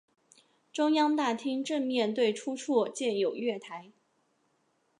[0.73, 3.91] 中央大厅正面对出处建有月台。